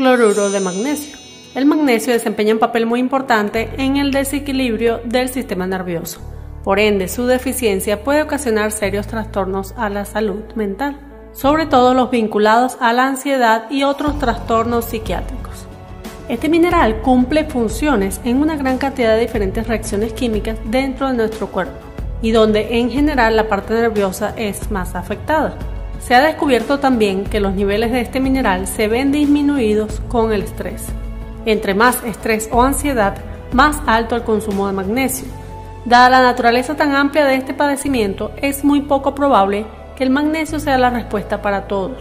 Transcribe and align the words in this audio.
Cloruro 0.00 0.48
de 0.48 0.60
magnesio. 0.60 1.14
El 1.54 1.66
magnesio 1.66 2.14
desempeña 2.14 2.54
un 2.54 2.58
papel 2.58 2.86
muy 2.86 3.00
importante 3.00 3.68
en 3.76 3.98
el 3.98 4.12
desequilibrio 4.12 5.02
del 5.04 5.28
sistema 5.28 5.66
nervioso. 5.66 6.22
Por 6.64 6.78
ende, 6.78 7.06
su 7.06 7.26
deficiencia 7.26 8.02
puede 8.02 8.22
ocasionar 8.22 8.72
serios 8.72 9.06
trastornos 9.08 9.74
a 9.76 9.90
la 9.90 10.06
salud 10.06 10.42
mental, 10.54 10.98
sobre 11.34 11.66
todo 11.66 11.92
los 11.92 12.10
vinculados 12.10 12.78
a 12.80 12.94
la 12.94 13.08
ansiedad 13.08 13.70
y 13.70 13.82
otros 13.82 14.18
trastornos 14.18 14.86
psiquiátricos. 14.86 15.66
Este 16.30 16.48
mineral 16.48 17.02
cumple 17.02 17.44
funciones 17.44 18.22
en 18.24 18.40
una 18.40 18.56
gran 18.56 18.78
cantidad 18.78 19.16
de 19.16 19.20
diferentes 19.20 19.66
reacciones 19.68 20.14
químicas 20.14 20.56
dentro 20.64 21.08
de 21.08 21.14
nuestro 21.18 21.48
cuerpo 21.48 21.76
y 22.22 22.30
donde 22.30 22.78
en 22.78 22.90
general 22.90 23.36
la 23.36 23.48
parte 23.48 23.74
nerviosa 23.74 24.32
es 24.38 24.70
más 24.70 24.94
afectada. 24.94 25.58
Se 26.00 26.14
ha 26.14 26.22
descubierto 26.22 26.80
también 26.80 27.24
que 27.24 27.40
los 27.40 27.54
niveles 27.54 27.92
de 27.92 28.00
este 28.00 28.20
mineral 28.20 28.66
se 28.66 28.88
ven 28.88 29.12
disminuidos 29.12 30.00
con 30.08 30.32
el 30.32 30.42
estrés. 30.42 30.86
Entre 31.46 31.74
más 31.74 32.02
estrés 32.04 32.48
o 32.52 32.62
ansiedad, 32.62 33.16
más 33.52 33.80
alto 33.86 34.16
el 34.16 34.22
consumo 34.22 34.66
de 34.66 34.72
magnesio. 34.72 35.28
Dada 35.84 36.10
la 36.10 36.22
naturaleza 36.22 36.74
tan 36.74 36.94
amplia 36.94 37.24
de 37.24 37.36
este 37.36 37.54
padecimiento, 37.54 38.32
es 38.40 38.64
muy 38.64 38.82
poco 38.82 39.14
probable 39.14 39.66
que 39.96 40.04
el 40.04 40.10
magnesio 40.10 40.58
sea 40.58 40.78
la 40.78 40.90
respuesta 40.90 41.42
para 41.42 41.68
todos. 41.68 41.98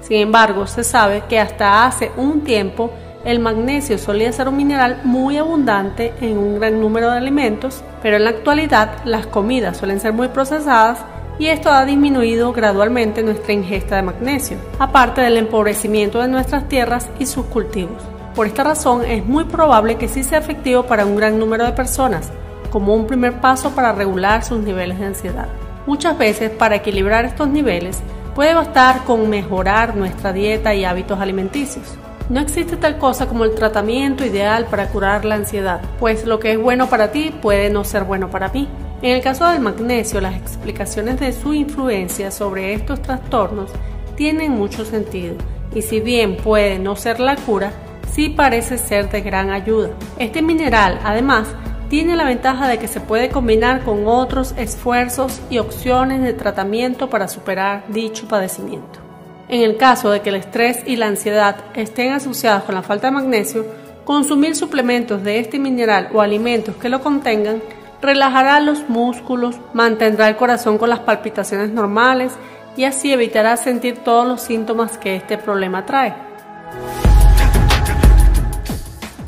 Sin 0.00 0.18
embargo, 0.18 0.66
se 0.66 0.84
sabe 0.84 1.22
que 1.28 1.40
hasta 1.40 1.86
hace 1.86 2.12
un 2.16 2.42
tiempo 2.42 2.90
el 3.24 3.40
magnesio 3.40 3.98
solía 3.98 4.32
ser 4.32 4.48
un 4.48 4.56
mineral 4.56 5.00
muy 5.04 5.36
abundante 5.36 6.14
en 6.20 6.38
un 6.38 6.60
gran 6.60 6.80
número 6.80 7.10
de 7.10 7.18
alimentos, 7.18 7.82
pero 8.02 8.16
en 8.16 8.24
la 8.24 8.30
actualidad 8.30 9.04
las 9.04 9.26
comidas 9.26 9.76
suelen 9.76 10.00
ser 10.00 10.12
muy 10.12 10.28
procesadas 10.28 11.00
y 11.38 11.46
esto 11.46 11.70
ha 11.70 11.84
disminuido 11.84 12.52
gradualmente 12.52 13.22
nuestra 13.22 13.52
ingesta 13.52 13.96
de 13.96 14.02
magnesio, 14.02 14.58
aparte 14.78 15.20
del 15.20 15.36
empobrecimiento 15.36 16.20
de 16.20 16.28
nuestras 16.28 16.68
tierras 16.68 17.08
y 17.18 17.26
sus 17.26 17.46
cultivos. 17.46 18.02
Por 18.34 18.46
esta 18.46 18.64
razón 18.64 19.04
es 19.04 19.24
muy 19.24 19.44
probable 19.44 19.96
que 19.96 20.08
sí 20.08 20.24
sea 20.24 20.38
efectivo 20.38 20.84
para 20.84 21.06
un 21.06 21.16
gran 21.16 21.38
número 21.38 21.64
de 21.64 21.72
personas, 21.72 22.30
como 22.70 22.94
un 22.94 23.06
primer 23.06 23.40
paso 23.40 23.70
para 23.70 23.92
regular 23.92 24.44
sus 24.44 24.60
niveles 24.60 24.98
de 24.98 25.06
ansiedad. 25.06 25.48
Muchas 25.86 26.18
veces 26.18 26.50
para 26.50 26.76
equilibrar 26.76 27.24
estos 27.24 27.48
niveles 27.48 28.00
puede 28.34 28.54
bastar 28.54 29.04
con 29.04 29.28
mejorar 29.30 29.96
nuestra 29.96 30.32
dieta 30.32 30.74
y 30.74 30.84
hábitos 30.84 31.18
alimenticios. 31.18 31.96
No 32.28 32.40
existe 32.40 32.76
tal 32.76 32.98
cosa 32.98 33.26
como 33.26 33.44
el 33.44 33.54
tratamiento 33.54 34.24
ideal 34.24 34.66
para 34.66 34.88
curar 34.88 35.24
la 35.24 35.36
ansiedad, 35.36 35.80
pues 35.98 36.26
lo 36.26 36.38
que 36.38 36.52
es 36.52 36.60
bueno 36.60 36.88
para 36.88 37.10
ti 37.10 37.34
puede 37.40 37.70
no 37.70 37.84
ser 37.84 38.04
bueno 38.04 38.28
para 38.28 38.50
mí. 38.50 38.68
En 39.00 39.12
el 39.12 39.22
caso 39.22 39.48
del 39.48 39.60
magnesio, 39.60 40.20
las 40.20 40.34
explicaciones 40.34 41.20
de 41.20 41.32
su 41.32 41.54
influencia 41.54 42.32
sobre 42.32 42.74
estos 42.74 43.00
trastornos 43.00 43.70
tienen 44.16 44.52
mucho 44.52 44.84
sentido, 44.84 45.36
y 45.72 45.82
si 45.82 46.00
bien 46.00 46.36
puede 46.36 46.80
no 46.80 46.96
ser 46.96 47.20
la 47.20 47.36
cura, 47.36 47.72
sí 48.12 48.28
parece 48.28 48.76
ser 48.76 49.08
de 49.08 49.20
gran 49.20 49.50
ayuda. 49.50 49.90
Este 50.18 50.42
mineral, 50.42 50.98
además, 51.04 51.46
tiene 51.88 52.16
la 52.16 52.24
ventaja 52.24 52.66
de 52.66 52.78
que 52.78 52.88
se 52.88 53.00
puede 53.00 53.28
combinar 53.28 53.84
con 53.84 54.08
otros 54.08 54.52
esfuerzos 54.58 55.40
y 55.48 55.58
opciones 55.58 56.20
de 56.22 56.32
tratamiento 56.32 57.08
para 57.08 57.28
superar 57.28 57.84
dicho 57.88 58.26
padecimiento. 58.26 58.98
En 59.48 59.62
el 59.62 59.76
caso 59.76 60.10
de 60.10 60.20
que 60.20 60.30
el 60.30 60.34
estrés 60.34 60.82
y 60.84 60.96
la 60.96 61.06
ansiedad 61.06 61.56
estén 61.74 62.12
asociados 62.12 62.64
con 62.64 62.74
la 62.74 62.82
falta 62.82 63.06
de 63.06 63.12
magnesio, 63.12 63.64
consumir 64.04 64.56
suplementos 64.56 65.22
de 65.22 65.38
este 65.38 65.60
mineral 65.60 66.08
o 66.12 66.20
alimentos 66.20 66.74
que 66.76 66.88
lo 66.88 67.00
contengan 67.00 67.62
relajará 68.00 68.60
los 68.60 68.88
músculos, 68.88 69.56
mantendrá 69.72 70.28
el 70.28 70.36
corazón 70.36 70.78
con 70.78 70.90
las 70.90 71.00
palpitaciones 71.00 71.70
normales 71.70 72.32
y 72.76 72.84
así 72.84 73.12
evitará 73.12 73.56
sentir 73.56 73.98
todos 74.04 74.26
los 74.26 74.40
síntomas 74.40 74.98
que 74.98 75.16
este 75.16 75.38
problema 75.38 75.84
trae. 75.84 76.14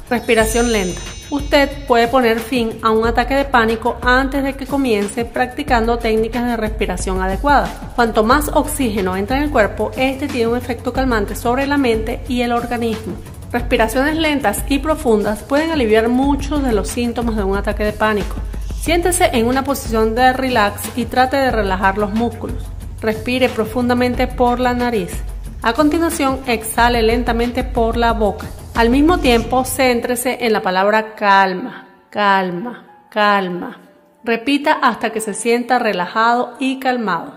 Respiración 0.09 0.73
lenta. 0.73 1.01
Usted 1.31 1.87
puede 1.87 2.09
poner 2.09 2.41
fin 2.41 2.73
a 2.83 2.91
un 2.91 3.07
ataque 3.07 3.35
de 3.37 3.45
pánico 3.45 3.99
antes 4.03 4.43
de 4.43 4.55
que 4.55 4.67
comience 4.67 5.25
practicando 5.25 5.97
técnicas 5.99 6.45
de 6.45 6.57
respiración 6.57 7.23
adecuadas. 7.23 7.71
Cuanto 7.95 8.25
más 8.25 8.49
oxígeno 8.49 9.17
entra 9.17 9.37
en 9.37 9.45
el 9.45 9.51
cuerpo, 9.51 9.93
este 9.97 10.27
tiene 10.27 10.49
un 10.49 10.57
efecto 10.57 10.93
calmante 10.93 11.37
sobre 11.37 11.69
la 11.69 11.77
mente 11.77 12.25
y 12.29 12.43
el 12.43 12.51
organismo. 12.51 13.15
Respiraciones 13.53 14.17
lentas 14.17 14.65
y 14.69 14.81
profundas 14.81 15.45
pueden 15.45 15.71
aliviar 15.71 16.09
muchos 16.09 16.65
de 16.65 16.73
los 16.73 16.89
síntomas 16.89 17.37
de 17.37 17.45
un 17.45 17.57
ataque 17.57 17.85
de 17.85 17.93
pánico. 17.93 18.35
Siéntese 18.81 19.29
en 19.35 19.47
una 19.47 19.63
posición 19.63 20.15
de 20.15 20.33
relax 20.33 20.97
y 20.97 21.05
trate 21.05 21.37
de 21.37 21.51
relajar 21.51 21.99
los 21.99 22.15
músculos. 22.15 22.65
Respire 23.03 23.51
profundamente 23.51 24.27
por 24.27 24.59
la 24.59 24.73
nariz. 24.73 25.13
A 25.61 25.75
continuación, 25.75 26.41
exhale 26.47 27.03
lentamente 27.03 27.63
por 27.63 27.99
la 27.99 28.15
boca. 28.15 28.47
Al 28.75 28.89
mismo 28.89 29.19
tiempo, 29.19 29.65
céntrese 29.67 30.39
en 30.41 30.55
la 30.55 30.63
palabra 30.63 31.15
calma, 31.15 31.89
calma, 32.09 33.07
calma. 33.11 33.79
Repita 34.25 34.73
hasta 34.73 35.11
que 35.11 35.21
se 35.21 35.35
sienta 35.35 35.79
relajado 35.79 36.55
y 36.59 36.79
calmado. 36.79 37.35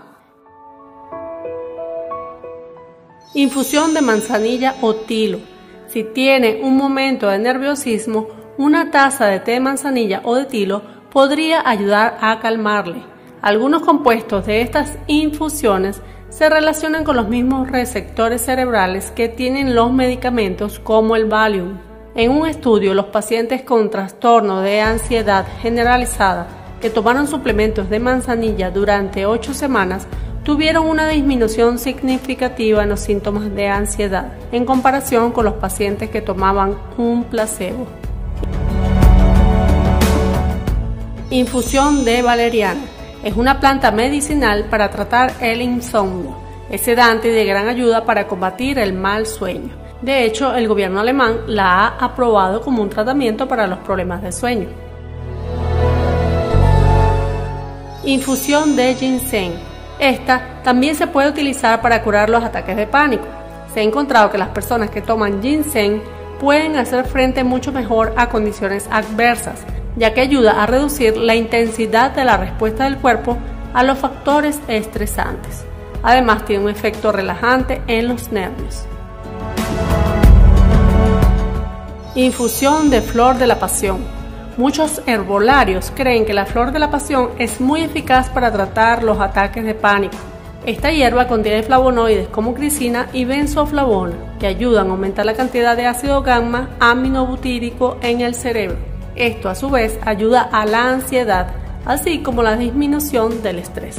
Infusión 3.34 3.92
de 3.92 4.00
manzanilla 4.00 4.76
o 4.80 4.94
tilo. 4.94 5.40
Si 5.88 6.04
tiene 6.04 6.60
un 6.62 6.78
momento 6.78 7.28
de 7.28 7.38
nerviosismo, 7.38 8.28
una 8.56 8.90
taza 8.90 9.26
de 9.26 9.40
té 9.40 9.52
de 9.52 9.60
manzanilla 9.60 10.22
o 10.24 10.36
de 10.36 10.46
tilo 10.46 10.93
podría 11.14 11.66
ayudar 11.66 12.18
a 12.20 12.40
calmarle. 12.40 13.04
Algunos 13.40 13.82
compuestos 13.82 14.46
de 14.46 14.62
estas 14.62 14.98
infusiones 15.06 16.02
se 16.28 16.48
relacionan 16.48 17.04
con 17.04 17.14
los 17.14 17.28
mismos 17.28 17.70
receptores 17.70 18.44
cerebrales 18.44 19.12
que 19.12 19.28
tienen 19.28 19.76
los 19.76 19.92
medicamentos 19.92 20.80
como 20.80 21.14
el 21.14 21.26
Valium. 21.26 21.78
En 22.16 22.32
un 22.32 22.48
estudio, 22.48 22.94
los 22.94 23.06
pacientes 23.06 23.62
con 23.62 23.90
trastorno 23.90 24.60
de 24.60 24.80
ansiedad 24.80 25.46
generalizada 25.62 26.48
que 26.80 26.90
tomaron 26.90 27.28
suplementos 27.28 27.88
de 27.88 28.00
manzanilla 28.00 28.72
durante 28.72 29.24
8 29.24 29.54
semanas 29.54 30.08
tuvieron 30.42 30.84
una 30.84 31.06
disminución 31.06 31.78
significativa 31.78 32.82
en 32.82 32.88
los 32.88 33.00
síntomas 33.00 33.54
de 33.54 33.68
ansiedad 33.68 34.32
en 34.50 34.64
comparación 34.64 35.30
con 35.30 35.44
los 35.44 35.54
pacientes 35.54 36.10
que 36.10 36.22
tomaban 36.22 36.76
un 36.98 37.22
placebo. 37.22 37.86
Infusión 41.30 42.04
de 42.04 42.20
valeriana 42.20 42.82
es 43.22 43.34
una 43.34 43.58
planta 43.58 43.90
medicinal 43.90 44.66
para 44.68 44.90
tratar 44.90 45.32
el 45.40 45.62
insomnio. 45.62 46.36
Es 46.68 46.82
sedante 46.82 47.28
y 47.28 47.30
de 47.30 47.46
gran 47.46 47.66
ayuda 47.66 48.04
para 48.04 48.26
combatir 48.26 48.78
el 48.78 48.92
mal 48.92 49.26
sueño. 49.26 49.70
De 50.02 50.24
hecho, 50.24 50.54
el 50.54 50.68
gobierno 50.68 51.00
alemán 51.00 51.40
la 51.46 51.86
ha 51.86 52.04
aprobado 52.04 52.60
como 52.60 52.82
un 52.82 52.90
tratamiento 52.90 53.48
para 53.48 53.66
los 53.66 53.78
problemas 53.78 54.22
de 54.22 54.32
sueño. 54.32 54.68
Infusión 58.04 58.76
de 58.76 58.94
ginseng. 58.94 59.54
Esta 59.98 60.60
también 60.62 60.94
se 60.94 61.06
puede 61.06 61.30
utilizar 61.30 61.80
para 61.80 62.02
curar 62.02 62.28
los 62.28 62.44
ataques 62.44 62.76
de 62.76 62.86
pánico. 62.86 63.24
Se 63.72 63.80
ha 63.80 63.82
encontrado 63.82 64.30
que 64.30 64.36
las 64.36 64.48
personas 64.50 64.90
que 64.90 65.00
toman 65.00 65.40
ginseng 65.40 66.02
pueden 66.38 66.76
hacer 66.76 67.06
frente 67.06 67.44
mucho 67.44 67.72
mejor 67.72 68.12
a 68.16 68.28
condiciones 68.28 68.86
adversas, 68.90 69.64
ya 69.96 70.14
que 70.14 70.20
ayuda 70.20 70.62
a 70.62 70.66
reducir 70.66 71.16
la 71.16 71.34
intensidad 71.34 72.12
de 72.12 72.24
la 72.24 72.36
respuesta 72.36 72.84
del 72.84 72.98
cuerpo 72.98 73.36
a 73.72 73.82
los 73.82 73.98
factores 73.98 74.60
estresantes. 74.68 75.64
Además 76.02 76.44
tiene 76.44 76.64
un 76.64 76.70
efecto 76.70 77.12
relajante 77.12 77.82
en 77.86 78.08
los 78.08 78.30
nervios. 78.30 78.84
Infusión 82.14 82.90
de 82.90 83.02
flor 83.02 83.38
de 83.38 83.46
la 83.46 83.58
pasión. 83.58 83.98
Muchos 84.56 85.02
herbolarios 85.06 85.92
creen 85.96 86.24
que 86.24 86.32
la 86.32 86.46
flor 86.46 86.70
de 86.70 86.78
la 86.78 86.90
pasión 86.90 87.30
es 87.38 87.60
muy 87.60 87.80
eficaz 87.80 88.28
para 88.30 88.52
tratar 88.52 89.02
los 89.02 89.18
ataques 89.18 89.64
de 89.64 89.74
pánico. 89.74 90.16
Esta 90.64 90.92
hierba 90.92 91.26
contiene 91.26 91.64
flavonoides 91.64 92.28
como 92.28 92.54
grisina 92.54 93.08
y 93.12 93.24
benzoflavona, 93.24 94.36
que 94.38 94.46
ayudan 94.46 94.86
a 94.86 94.90
aumentar 94.92 95.26
la 95.26 95.34
cantidad 95.34 95.76
de 95.76 95.86
ácido 95.86 96.22
gamma 96.22 96.70
aminobutírico 96.78 97.98
en 98.00 98.20
el 98.20 98.34
cerebro. 98.34 98.93
Esto 99.16 99.48
a 99.48 99.54
su 99.54 99.70
vez 99.70 99.98
ayuda 100.04 100.42
a 100.42 100.66
la 100.66 100.90
ansiedad, 100.90 101.48
así 101.84 102.18
como 102.20 102.42
la 102.42 102.56
disminución 102.56 103.42
del 103.42 103.60
estrés. 103.60 103.96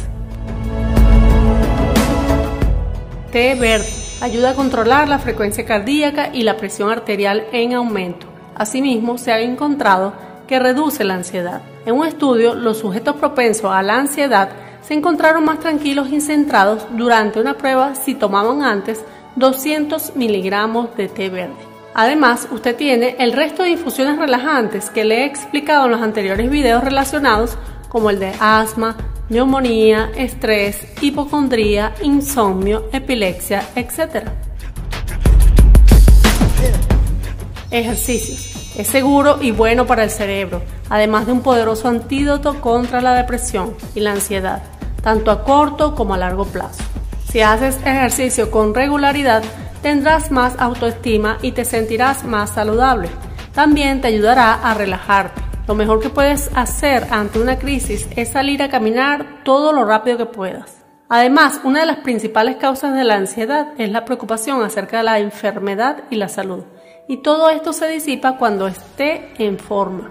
Té 3.32 3.56
verde 3.56 3.88
ayuda 4.22 4.52
a 4.52 4.56
controlar 4.56 5.08
la 5.08 5.20
frecuencia 5.20 5.66
cardíaca 5.66 6.30
y 6.34 6.44
la 6.44 6.58
presión 6.58 6.90
arterial 6.90 7.46
en 7.52 7.74
aumento. 7.74 8.28
Asimismo, 8.56 9.18
se 9.18 9.32
ha 9.32 9.40
encontrado 9.40 10.14
que 10.48 10.60
reduce 10.60 11.04
la 11.04 11.16
ansiedad. 11.16 11.62
En 11.86 11.96
un 11.96 12.06
estudio, 12.06 12.54
los 12.54 12.80
sujetos 12.80 13.16
propensos 13.16 13.72
a 13.72 13.84
la 13.84 13.98
ansiedad 13.98 14.50
se 14.82 14.94
encontraron 14.94 15.46
más 15.46 15.60
tranquilos 15.60 16.10
y 16.12 16.22
centrados 16.22 16.86
durante 16.92 17.40
una 17.40 17.58
prueba 17.58 17.96
si 17.96 18.16
tomaban 18.16 18.64
antes 18.64 19.04
200 19.36 20.16
miligramos 20.16 20.96
de 20.96 21.08
té 21.08 21.30
verde. 21.30 21.75
Además, 21.98 22.50
usted 22.52 22.76
tiene 22.76 23.16
el 23.20 23.32
resto 23.32 23.64
de 23.64 23.70
infusiones 23.70 24.20
relajantes 24.20 24.90
que 24.90 25.06
le 25.06 25.22
he 25.22 25.26
explicado 25.26 25.86
en 25.86 25.92
los 25.92 26.02
anteriores 26.02 26.50
videos 26.50 26.84
relacionados, 26.84 27.58
como 27.88 28.10
el 28.10 28.20
de 28.20 28.34
asma, 28.38 28.98
neumonía, 29.30 30.12
estrés, 30.18 30.86
hipocondría, 31.00 31.96
insomnio, 32.04 32.90
epilepsia, 32.92 33.64
etc. 33.78 34.28
Ejercicios. 37.72 38.74
Es 38.78 38.88
seguro 38.88 39.38
y 39.42 39.52
bueno 39.52 39.88
para 39.88 40.04
el 40.04 40.10
cerebro, 40.10 40.64
además 40.90 41.28
de 41.28 41.32
un 41.32 41.42
poderoso 41.42 41.88
antídoto 41.88 42.60
contra 42.60 43.00
la 43.00 43.14
depresión 43.14 43.74
y 43.96 44.02
la 44.02 44.12
ansiedad, 44.12 44.64
tanto 45.02 45.32
a 45.32 45.46
corto 45.46 45.96
como 45.96 46.14
a 46.14 46.18
largo 46.18 46.44
plazo. 46.44 46.84
Si 47.32 47.40
haces 47.40 47.78
ejercicio 47.86 48.52
con 48.52 48.76
regularidad, 48.76 49.44
tendrás 49.86 50.32
más 50.32 50.56
autoestima 50.58 51.38
y 51.44 51.52
te 51.52 51.64
sentirás 51.64 52.24
más 52.24 52.56
saludable. 52.56 53.08
También 53.54 54.02
te 54.02 54.08
ayudará 54.08 54.56
a 54.56 54.74
relajarte. 54.74 55.40
Lo 55.68 55.76
mejor 55.76 56.00
que 56.00 56.10
puedes 56.10 56.50
hacer 56.56 57.06
ante 57.12 57.40
una 57.40 57.60
crisis 57.60 58.10
es 58.16 58.30
salir 58.30 58.64
a 58.64 58.70
caminar 58.70 59.44
todo 59.44 59.74
lo 59.74 59.86
rápido 59.86 60.18
que 60.18 60.26
puedas. 60.26 60.84
Además, 61.08 61.62
una 61.64 61.82
de 61.82 61.86
las 61.86 61.98
principales 61.98 62.56
causas 62.56 62.96
de 62.96 63.04
la 63.04 63.14
ansiedad 63.14 63.74
es 63.78 63.92
la 63.92 64.06
preocupación 64.06 64.64
acerca 64.64 64.98
de 64.98 65.04
la 65.04 65.20
enfermedad 65.20 66.06
y 66.10 66.16
la 66.16 66.30
salud. 66.30 66.64
Y 67.08 67.18
todo 67.18 67.52
esto 67.52 67.72
se 67.72 67.88
disipa 67.88 68.40
cuando 68.40 68.66
esté 68.66 69.34
en 69.38 69.60
forma. 69.60 70.10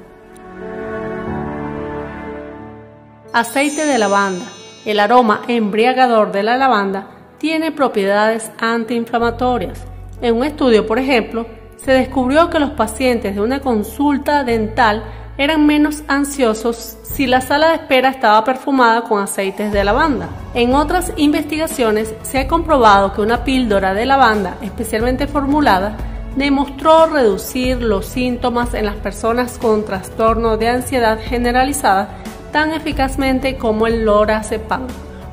Aceite 3.32 3.86
de 3.86 3.98
lavanda. 3.98 4.46
El 4.84 5.00
aroma 5.00 5.42
embriagador 5.48 6.30
de 6.30 6.44
la 6.44 6.56
lavanda 6.58 7.13
tiene 7.44 7.72
propiedades 7.72 8.50
antiinflamatorias. 8.58 9.78
En 10.22 10.36
un 10.36 10.44
estudio, 10.44 10.86
por 10.86 10.98
ejemplo, 10.98 11.44
se 11.76 11.92
descubrió 11.92 12.48
que 12.48 12.58
los 12.58 12.70
pacientes 12.70 13.34
de 13.34 13.42
una 13.42 13.60
consulta 13.60 14.44
dental 14.44 15.04
eran 15.36 15.66
menos 15.66 16.04
ansiosos 16.08 16.96
si 17.02 17.26
la 17.26 17.42
sala 17.42 17.68
de 17.68 17.74
espera 17.74 18.08
estaba 18.08 18.42
perfumada 18.44 19.02
con 19.02 19.22
aceites 19.22 19.72
de 19.72 19.84
lavanda. 19.84 20.30
En 20.54 20.74
otras 20.74 21.12
investigaciones 21.16 22.14
se 22.22 22.38
ha 22.38 22.48
comprobado 22.48 23.12
que 23.12 23.20
una 23.20 23.44
píldora 23.44 23.92
de 23.92 24.06
lavanda 24.06 24.56
especialmente 24.62 25.26
formulada 25.26 25.98
demostró 26.36 27.08
reducir 27.08 27.82
los 27.82 28.06
síntomas 28.06 28.72
en 28.72 28.86
las 28.86 28.96
personas 28.96 29.58
con 29.58 29.84
trastorno 29.84 30.56
de 30.56 30.70
ansiedad 30.70 31.18
generalizada 31.22 32.08
tan 32.52 32.72
eficazmente 32.72 33.58
como 33.58 33.86
el 33.86 34.06
lorazepam, 34.06 34.86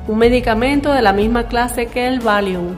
un 0.08 0.18
medicamento 0.18 0.92
de 0.92 1.00
la 1.00 1.12
misma 1.12 1.46
clase 1.46 1.86
que 1.86 2.08
el 2.08 2.20
Valium. 2.20 2.74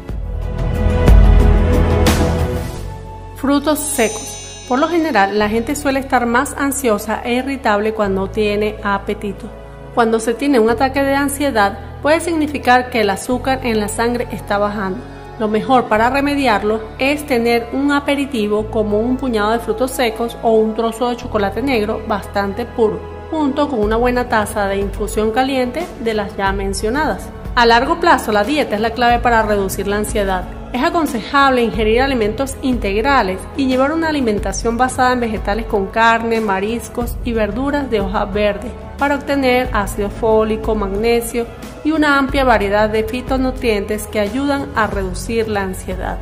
Frutos 3.36 3.78
secos. 3.78 4.38
Por 4.68 4.78
lo 4.78 4.88
general, 4.88 5.38
la 5.38 5.48
gente 5.48 5.74
suele 5.74 6.00
estar 6.00 6.26
más 6.26 6.54
ansiosa 6.58 7.22
e 7.24 7.34
irritable 7.34 7.92
cuando 7.94 8.28
tiene 8.28 8.76
apetito. 8.82 9.46
Cuando 9.94 10.20
se 10.20 10.34
tiene 10.34 10.58
un 10.58 10.70
ataque 10.70 11.02
de 11.02 11.14
ansiedad, 11.14 11.78
puede 12.02 12.20
significar 12.20 12.90
que 12.90 13.02
el 13.02 13.10
azúcar 13.10 13.60
en 13.64 13.80
la 13.80 13.88
sangre 13.88 14.26
está 14.30 14.58
bajando. 14.58 14.98
Lo 15.38 15.48
mejor 15.48 15.88
para 15.88 16.10
remediarlo 16.10 16.80
es 16.98 17.26
tener 17.26 17.68
un 17.72 17.90
aperitivo 17.92 18.70
como 18.70 19.00
un 19.00 19.16
puñado 19.16 19.52
de 19.52 19.58
frutos 19.58 19.90
secos 19.90 20.36
o 20.42 20.52
un 20.52 20.74
trozo 20.74 21.10
de 21.10 21.16
chocolate 21.16 21.60
negro 21.62 22.02
bastante 22.06 22.64
puro, 22.64 23.00
junto 23.34 23.68
con 23.68 23.80
una 23.80 23.96
buena 23.96 24.28
taza 24.28 24.66
de 24.68 24.76
infusión 24.76 25.30
caliente 25.32 25.86
de 26.00 26.14
las 26.14 26.36
ya 26.36 26.52
mencionadas. 26.52 27.28
A 27.54 27.66
largo 27.66 28.00
plazo, 28.00 28.32
la 28.32 28.44
dieta 28.44 28.74
es 28.74 28.80
la 28.80 28.90
clave 28.90 29.18
para 29.18 29.42
reducir 29.42 29.86
la 29.86 29.96
ansiedad 29.96 30.44
es 30.74 30.82
aconsejable 30.82 31.62
ingerir 31.62 32.02
alimentos 32.02 32.56
integrales 32.60 33.38
y 33.56 33.68
llevar 33.68 33.92
una 33.92 34.08
alimentación 34.08 34.76
basada 34.76 35.12
en 35.12 35.20
vegetales 35.20 35.66
con 35.66 35.86
carne, 35.86 36.40
mariscos 36.40 37.16
y 37.24 37.32
verduras 37.32 37.88
de 37.90 38.00
hoja 38.00 38.24
verde 38.24 38.72
para 38.98 39.14
obtener 39.14 39.70
ácido 39.72 40.10
fólico, 40.10 40.74
magnesio 40.74 41.46
y 41.84 41.92
una 41.92 42.18
amplia 42.18 42.42
variedad 42.42 42.90
de 42.90 43.04
fitonutrientes 43.04 44.08
que 44.08 44.18
ayudan 44.18 44.66
a 44.74 44.88
reducir 44.88 45.46
la 45.46 45.62
ansiedad. 45.62 46.18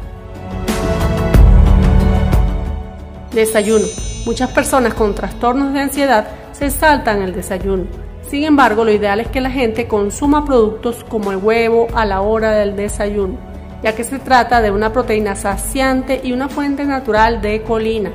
Desayuno. 3.33 3.87
Muchas 4.27 4.51
personas 4.51 4.93
con 4.93 5.15
trastornos 5.15 5.73
de 5.73 5.81
ansiedad 5.81 6.27
se 6.71 6.79
saltan 6.79 7.23
el 7.23 7.35
desayuno. 7.35 7.85
Sin 8.29 8.45
embargo, 8.45 8.85
lo 8.85 8.93
ideal 8.93 9.21
es 9.21 9.29
que 9.29 9.41
la 9.41 9.51
gente 9.51 9.89
consuma 9.89 10.45
productos 10.45 11.05
como 11.05 11.33
el 11.33 11.39
huevo 11.39 11.89
a 11.95 12.05
la 12.05 12.21
hora 12.21 12.53
del 12.53 12.77
desayuno 12.77 13.53
ya 13.83 13.95
que 13.95 14.05
se 14.05 14.19
trata 14.19 14.63
de 14.63 14.71
una 14.71 14.93
proteína 14.93 15.35
saciante 15.35 16.21
y 16.23 16.33
una 16.33 16.49
fuente 16.49 16.85
natural 16.85 17.43
de 17.43 17.63
colina. 17.63 18.13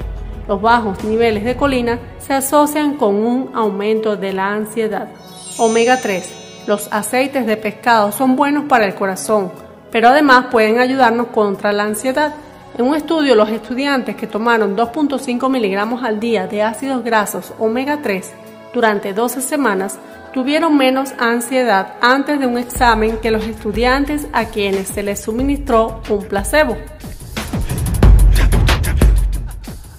Los 0.48 0.62
bajos 0.62 1.04
niveles 1.04 1.44
de 1.44 1.58
colina 1.58 2.00
se 2.20 2.34
asocian 2.34 2.96
con 2.96 3.16
un 3.16 3.52
aumento 3.54 4.16
de 4.16 4.32
la 4.32 4.54
ansiedad. 4.54 5.10
Omega 5.58 6.00
3. 6.00 6.64
Los 6.68 6.88
aceites 6.92 7.46
de 7.46 7.58
pescado 7.58 8.12
son 8.12 8.36
buenos 8.36 8.66
para 8.66 8.86
el 8.86 8.96
corazón, 8.96 9.52
pero 9.92 10.08
además 10.08 10.46
pueden 10.52 10.80
ayudarnos 10.80 11.28
contra 11.28 11.74
la 11.74 11.84
ansiedad. 11.84 12.34
En 12.76 12.86
un 12.86 12.96
estudio, 12.96 13.36
los 13.36 13.50
estudiantes 13.50 14.16
que 14.16 14.28
tomaron 14.28 14.76
2.5 14.76 15.50
miligramos 15.50 16.04
al 16.04 16.20
día 16.20 16.48
de 16.48 16.62
ácidos 16.62 17.04
grasos 17.04 17.54
omega 17.58 18.02
3 18.04 18.32
durante 18.74 19.14
12 19.14 19.42
semanas 19.42 19.98
tuvieron 20.34 20.78
menos 20.78 21.14
ansiedad 21.18 21.96
antes 22.02 22.40
de 22.40 22.46
un 22.46 22.58
examen 22.60 23.18
que 23.18 23.32
los 23.32 23.46
estudiantes 23.46 24.28
a 24.34 24.46
quienes 24.46 24.90
se 24.90 25.02
les 25.02 25.20
suministró 25.22 26.02
un 26.10 26.26
placebo. 26.26 26.78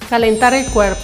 Calentar 0.08 0.54
el 0.54 0.66
cuerpo. 0.66 1.02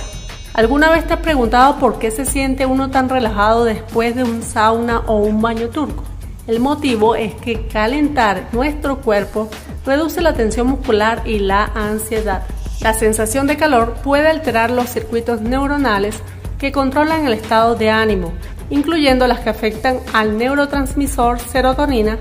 ¿Alguna 0.52 0.90
vez 0.90 1.04
te 1.04 1.14
has 1.14 1.20
preguntado 1.20 1.80
por 1.80 1.98
qué 1.98 2.12
se 2.12 2.24
siente 2.24 2.64
uno 2.64 2.90
tan 2.90 3.08
relajado 3.08 3.64
después 3.64 4.14
de 4.14 4.22
un 4.22 4.42
sauna 4.42 5.02
o 5.06 5.16
un 5.16 5.42
baño 5.42 5.68
turco? 5.70 6.04
El 6.46 6.60
motivo 6.60 7.16
es 7.16 7.34
que 7.34 7.66
calentar 7.66 8.48
nuestro 8.52 9.00
cuerpo 9.00 9.48
reduce 9.84 10.20
la 10.20 10.34
tensión 10.34 10.66
muscular 10.68 11.22
y 11.24 11.38
la 11.38 11.64
ansiedad. 11.74 12.42
La 12.80 12.94
sensación 12.94 13.46
de 13.46 13.56
calor 13.56 13.94
puede 14.02 14.28
alterar 14.28 14.70
los 14.70 14.90
circuitos 14.90 15.40
neuronales 15.40 16.22
que 16.58 16.72
controlan 16.72 17.26
el 17.26 17.32
estado 17.32 17.74
de 17.74 17.90
ánimo, 17.90 18.32
incluyendo 18.70 19.26
las 19.26 19.40
que 19.40 19.50
afectan 19.50 19.98
al 20.12 20.36
neurotransmisor 20.38 21.38
serotonina, 21.38 22.18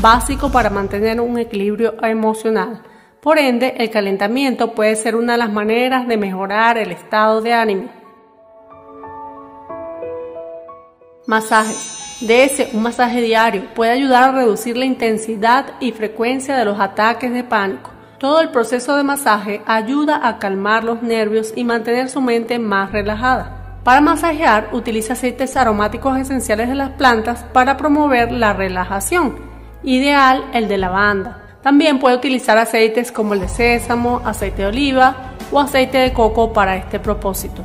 básico 0.00 0.50
para 0.50 0.70
mantener 0.70 1.20
un 1.20 1.38
equilibrio 1.38 1.94
emocional. 2.02 2.82
Por 3.20 3.38
ende, 3.38 3.74
el 3.76 3.90
calentamiento 3.90 4.72
puede 4.72 4.96
ser 4.96 5.14
una 5.14 5.32
de 5.32 5.38
las 5.38 5.52
maneras 5.52 6.08
de 6.08 6.16
mejorar 6.16 6.78
el 6.78 6.90
estado 6.90 7.42
de 7.42 7.52
ánimo. 7.52 7.90
Masajes. 11.26 12.09
De 12.20 12.44
ese, 12.44 12.68
un 12.74 12.82
masaje 12.82 13.22
diario 13.22 13.64
puede 13.74 13.92
ayudar 13.92 14.24
a 14.24 14.32
reducir 14.32 14.76
la 14.76 14.84
intensidad 14.84 15.64
y 15.80 15.92
frecuencia 15.92 16.54
de 16.54 16.66
los 16.66 16.78
ataques 16.78 17.32
de 17.32 17.44
pánico. 17.44 17.92
Todo 18.18 18.42
el 18.42 18.50
proceso 18.50 18.94
de 18.94 19.02
masaje 19.02 19.62
ayuda 19.64 20.20
a 20.28 20.38
calmar 20.38 20.84
los 20.84 21.02
nervios 21.02 21.54
y 21.56 21.64
mantener 21.64 22.10
su 22.10 22.20
mente 22.20 22.58
más 22.58 22.92
relajada. 22.92 23.78
Para 23.84 24.02
masajear, 24.02 24.68
utiliza 24.72 25.14
aceites 25.14 25.56
aromáticos 25.56 26.18
esenciales 26.18 26.68
de 26.68 26.74
las 26.74 26.90
plantas 26.90 27.44
para 27.54 27.78
promover 27.78 28.30
la 28.32 28.52
relajación, 28.52 29.36
ideal 29.82 30.44
el 30.52 30.68
de 30.68 30.76
lavanda. 30.76 31.40
También 31.62 31.98
puede 31.98 32.16
utilizar 32.16 32.58
aceites 32.58 33.10
como 33.10 33.32
el 33.32 33.40
de 33.40 33.48
sésamo, 33.48 34.20
aceite 34.26 34.60
de 34.62 34.68
oliva 34.68 35.16
o 35.50 35.58
aceite 35.58 35.96
de 35.96 36.12
coco 36.12 36.52
para 36.52 36.76
este 36.76 37.00
propósito. 37.00 37.64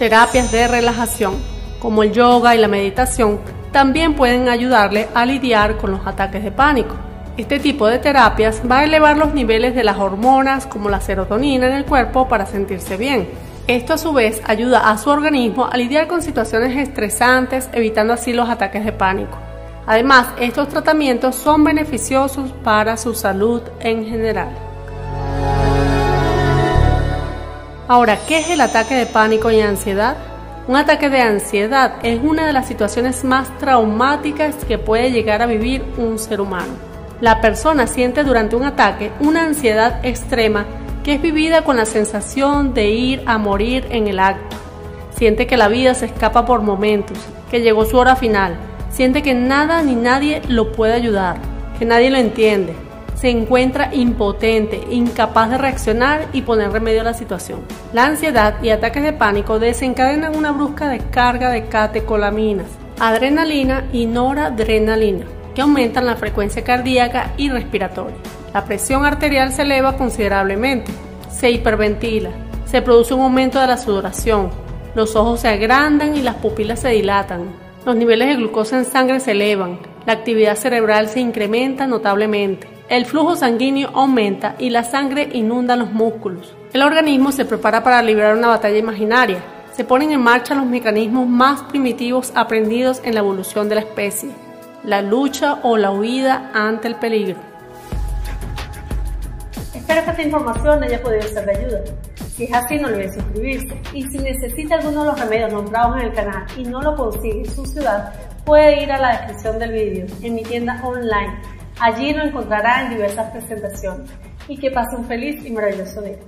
Terapias 0.00 0.50
de 0.50 0.66
relajación, 0.66 1.34
como 1.78 2.02
el 2.02 2.12
yoga 2.12 2.54
y 2.54 2.58
la 2.58 2.68
meditación, 2.68 3.38
también 3.70 4.14
pueden 4.14 4.48
ayudarle 4.48 5.08
a 5.12 5.26
lidiar 5.26 5.76
con 5.76 5.90
los 5.90 6.06
ataques 6.06 6.42
de 6.42 6.50
pánico. 6.50 6.94
Este 7.36 7.60
tipo 7.60 7.86
de 7.86 7.98
terapias 7.98 8.62
va 8.62 8.78
a 8.78 8.84
elevar 8.84 9.18
los 9.18 9.34
niveles 9.34 9.74
de 9.74 9.84
las 9.84 9.98
hormonas 9.98 10.64
como 10.64 10.88
la 10.88 11.02
serotonina 11.02 11.66
en 11.66 11.74
el 11.74 11.84
cuerpo 11.84 12.28
para 12.28 12.46
sentirse 12.46 12.96
bien. 12.96 13.28
Esto 13.66 13.92
a 13.92 13.98
su 13.98 14.14
vez 14.14 14.40
ayuda 14.46 14.88
a 14.88 14.96
su 14.96 15.10
organismo 15.10 15.68
a 15.70 15.76
lidiar 15.76 16.06
con 16.06 16.22
situaciones 16.22 16.78
estresantes, 16.78 17.68
evitando 17.74 18.14
así 18.14 18.32
los 18.32 18.48
ataques 18.48 18.86
de 18.86 18.92
pánico. 18.92 19.36
Además, 19.86 20.28
estos 20.40 20.68
tratamientos 20.68 21.34
son 21.34 21.62
beneficiosos 21.62 22.52
para 22.64 22.96
su 22.96 23.14
salud 23.14 23.60
en 23.80 24.06
general. 24.06 24.69
Ahora, 27.90 28.18
¿qué 28.28 28.38
es 28.38 28.50
el 28.50 28.60
ataque 28.60 28.94
de 28.94 29.06
pánico 29.06 29.50
y 29.50 29.60
ansiedad? 29.60 30.16
Un 30.68 30.76
ataque 30.76 31.10
de 31.10 31.20
ansiedad 31.20 31.94
es 32.02 32.20
una 32.22 32.46
de 32.46 32.52
las 32.52 32.68
situaciones 32.68 33.24
más 33.24 33.58
traumáticas 33.58 34.54
que 34.64 34.78
puede 34.78 35.10
llegar 35.10 35.42
a 35.42 35.46
vivir 35.46 35.82
un 35.98 36.18
ser 36.18 36.40
humano 36.40 36.90
la 37.20 37.40
persona 37.40 37.86
siente 37.86 38.24
durante 38.24 38.56
un 38.56 38.64
ataque 38.64 39.12
una 39.20 39.44
ansiedad 39.44 40.04
extrema 40.04 40.64
que 41.04 41.14
es 41.14 41.22
vivida 41.22 41.62
con 41.62 41.76
la 41.76 41.84
sensación 41.84 42.74
de 42.74 42.90
ir 42.90 43.22
a 43.26 43.38
morir 43.38 43.86
en 43.90 44.06
el 44.06 44.18
acto. 44.18 44.56
Siente 45.16 45.46
que 45.46 45.56
la 45.56 45.68
vida 45.68 45.94
se 45.94 46.06
escapa 46.06 46.44
por 46.44 46.62
momentos, 46.62 47.18
que 47.50 47.60
llegó 47.60 47.84
su 47.84 47.96
hora 47.96 48.16
final. 48.16 48.54
Siente 48.90 49.22
que 49.22 49.34
nada 49.34 49.82
ni 49.82 49.94
nadie 49.94 50.42
lo 50.48 50.72
puede 50.72 50.92
ayudar, 50.92 51.36
que 51.78 51.84
nadie 51.84 52.10
lo 52.10 52.18
entiende. 52.18 52.74
Se 53.20 53.28
encuentra 53.28 53.94
impotente, 53.94 54.80
incapaz 54.90 55.50
de 55.50 55.58
reaccionar 55.58 56.28
y 56.32 56.40
poner 56.40 56.72
remedio 56.72 57.02
a 57.02 57.04
la 57.04 57.12
situación. 57.12 57.60
La 57.92 58.06
ansiedad 58.06 58.62
y 58.62 58.70
ataques 58.70 59.02
de 59.02 59.12
pánico 59.12 59.58
desencadenan 59.58 60.34
una 60.34 60.52
brusca 60.52 60.88
descarga 60.88 61.50
de 61.50 61.66
catecolaminas, 61.66 62.66
adrenalina 62.98 63.84
y 63.92 64.06
noradrenalina 64.06 65.26
que 65.54 65.60
aumentan 65.60 66.06
la 66.06 66.16
frecuencia 66.16 66.64
cardíaca 66.64 67.34
y 67.36 67.50
respiratoria. 67.50 68.16
La 68.54 68.64
presión 68.64 69.04
arterial 69.04 69.52
se 69.52 69.62
eleva 69.62 69.98
considerablemente, 69.98 70.90
se 71.30 71.50
hiperventila, 71.50 72.30
se 72.64 72.80
produce 72.80 73.12
un 73.12 73.20
aumento 73.20 73.60
de 73.60 73.66
la 73.66 73.76
sudoración, 73.76 74.48
los 74.94 75.14
ojos 75.14 75.40
se 75.40 75.48
agrandan 75.48 76.16
y 76.16 76.22
las 76.22 76.36
pupilas 76.36 76.80
se 76.80 76.88
dilatan, 76.88 77.52
los 77.84 77.96
niveles 77.96 78.28
de 78.28 78.36
glucosa 78.36 78.78
en 78.78 78.86
sangre 78.86 79.20
se 79.20 79.32
elevan, 79.32 79.78
la 80.06 80.14
actividad 80.14 80.56
cerebral 80.56 81.08
se 81.08 81.20
incrementa 81.20 81.86
notablemente, 81.86 82.69
el 82.90 83.06
flujo 83.06 83.36
sanguíneo 83.36 83.88
aumenta 83.94 84.56
y 84.58 84.70
la 84.70 84.82
sangre 84.82 85.28
inunda 85.32 85.76
los 85.76 85.92
músculos. 85.92 86.56
El 86.72 86.82
organismo 86.82 87.30
se 87.30 87.44
prepara 87.44 87.84
para 87.84 88.02
librar 88.02 88.36
una 88.36 88.48
batalla 88.48 88.78
imaginaria. 88.78 89.38
Se 89.72 89.84
ponen 89.84 90.10
en 90.10 90.20
marcha 90.20 90.56
los 90.56 90.66
mecanismos 90.66 91.28
más 91.28 91.62
primitivos 91.62 92.32
aprendidos 92.34 93.00
en 93.04 93.14
la 93.14 93.20
evolución 93.20 93.68
de 93.68 93.76
la 93.76 93.82
especie, 93.82 94.30
la 94.82 95.02
lucha 95.02 95.60
o 95.62 95.76
la 95.76 95.92
huida 95.92 96.50
ante 96.52 96.88
el 96.88 96.96
peligro. 96.96 97.36
Espero 99.72 100.04
que 100.04 100.10
esta 100.10 100.22
información 100.22 100.82
haya 100.82 101.00
podido 101.00 101.22
ser 101.22 101.46
de 101.46 101.58
ayuda. 101.58 101.80
Si 102.34 102.44
es 102.44 102.52
así, 102.52 102.76
no 102.76 102.88
olvide 102.88 103.12
suscribirse. 103.12 103.80
Y 103.94 104.02
si 104.02 104.18
necesita 104.18 104.74
alguno 104.74 105.04
de 105.04 105.10
los 105.10 105.20
remedios 105.20 105.52
nombrados 105.52 105.96
en 105.98 106.08
el 106.08 106.12
canal 106.12 106.44
y 106.56 106.64
no 106.64 106.82
lo 106.82 106.96
consigue 106.96 107.42
en 107.42 107.50
su 107.54 107.64
ciudad, 107.66 108.12
puede 108.44 108.82
ir 108.82 108.90
a 108.90 108.98
la 108.98 109.10
descripción 109.12 109.60
del 109.60 109.72
vídeo 109.72 110.06
en 110.22 110.34
mi 110.34 110.42
tienda 110.42 110.80
online. 110.84 111.59
Allí 111.80 112.12
lo 112.12 112.24
encontrará 112.24 112.84
en 112.84 112.90
diversas 112.90 113.30
presentaciones. 113.30 114.10
Y 114.48 114.58
que 114.58 114.70
pase 114.70 114.96
un 114.96 115.06
feliz 115.06 115.44
y 115.44 115.50
maravilloso 115.50 116.02
día. 116.02 116.18